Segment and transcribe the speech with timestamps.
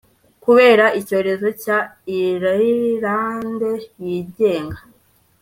[0.43, 1.79] kubera icyorezo cya
[2.17, 3.71] Irilande
[4.05, 4.79] yigenga